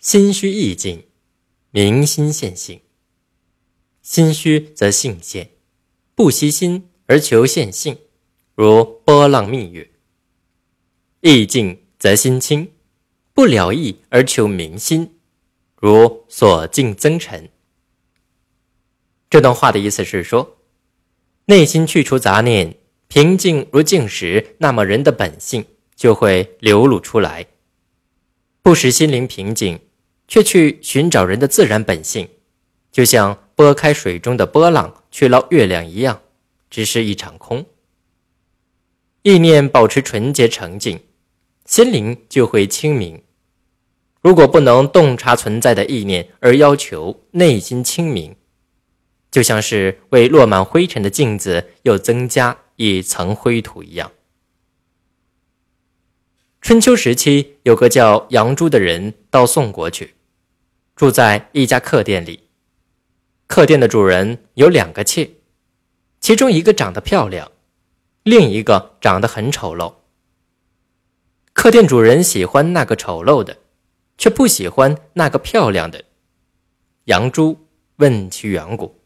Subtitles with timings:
[0.00, 1.02] 心虚意静，
[1.72, 2.80] 明心现性。
[4.00, 5.50] 心虚则性现，
[6.14, 7.98] 不息心而求现性，
[8.54, 9.88] 如波浪密月；
[11.20, 12.70] 意静则心清，
[13.34, 15.18] 不了意而求明心，
[15.74, 17.50] 如所境增沉。
[19.28, 20.58] 这段话的意思是说，
[21.46, 22.78] 内心去除杂念，
[23.08, 27.42] 平静如静时，那么人的本性就会流露出来；
[28.62, 29.80] 不使心灵平静。
[30.28, 32.28] 却去寻找人的自然本性，
[32.92, 36.20] 就像拨开水中的波浪去捞月亮一样，
[36.70, 37.66] 只是一场空。
[39.22, 41.00] 意念保持纯洁澄净，
[41.64, 43.22] 心灵就会清明。
[44.20, 48.36] 如果不能洞察存在的意念而要求内心清明，
[49.30, 54.12] 就像是为落满灰尘的镜子又增加一层灰土一样。
[56.60, 60.14] 春秋时期，有个叫杨朱的人到宋国去。
[60.98, 62.48] 住在一家客店里，
[63.46, 65.30] 客店的主人有两个妾，
[66.18, 67.52] 其中一个长得漂亮，
[68.24, 69.94] 另一个长得很丑陋。
[71.52, 73.58] 客店主人喜欢那个丑陋的，
[74.16, 76.02] 却不喜欢那个漂亮的。
[77.04, 77.56] 杨朱
[77.98, 79.00] 问其缘故，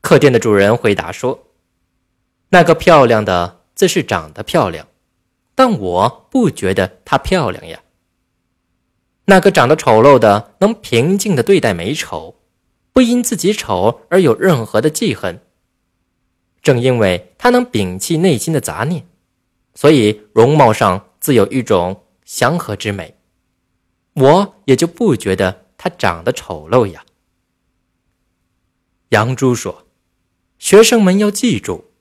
[0.00, 1.48] 客店的主人回答说
[2.48, 4.88] ：“那个漂亮的自是长得漂亮，
[5.54, 7.78] 但我不觉得她漂亮呀。”
[9.30, 12.36] 那个长得丑陋的能平静的对待美丑，
[12.94, 15.42] 不因自己丑而有任何的记恨。
[16.62, 19.06] 正因为他能摒弃内心的杂念，
[19.74, 23.18] 所以容貌上自有一种祥和之美，
[24.14, 27.04] 我也就不觉得他长得丑陋呀。
[29.10, 29.86] 杨朱说
[30.58, 31.92] ：“学生们要记住，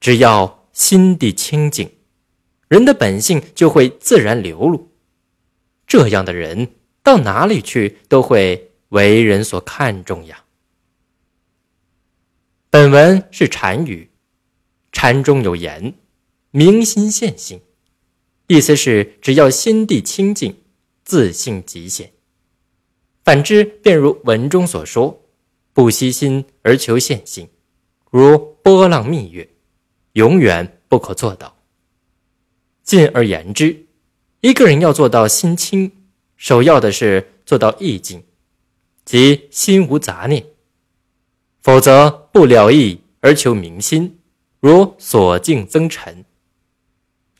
[0.00, 1.90] 只要心地清净，
[2.68, 4.88] 人的本性就会自然流露。”
[5.90, 10.44] 这样的人到哪里去都会为人所看重呀。
[12.70, 14.08] 本文是禅语，
[14.92, 15.94] 禅中有言
[16.52, 17.60] ：“明心现性”，
[18.46, 20.62] 意思是只要心地清净，
[21.02, 22.12] 自性即现。
[23.24, 25.24] 反之，便如文中所说
[25.74, 27.48] ：“不息心而求现性，
[28.12, 29.48] 如波浪蜜月，
[30.12, 31.56] 永远不可做到。”
[32.84, 33.88] 进而言之。
[34.40, 35.92] 一个人要做到心清，
[36.36, 38.24] 首要的是做到意境，
[39.04, 40.46] 即心无杂念。
[41.62, 44.18] 否则不了意而求明心，
[44.60, 46.24] 如所境增尘。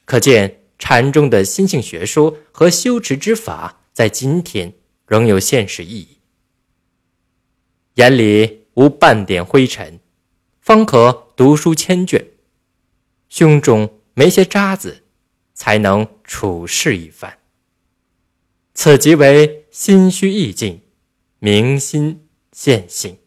[0.05, 4.75] 可见禅中的心性学说和修持之法，在今天
[5.07, 6.19] 仍有现实意义。
[7.95, 10.01] 眼里无半点灰尘，
[10.61, 12.21] 方可读书千卷；
[13.31, 15.05] 胸中没些渣子。
[15.61, 17.39] 才能处事一番。
[18.73, 20.81] 此即为心虚意静，
[21.39, 23.20] 明心见性。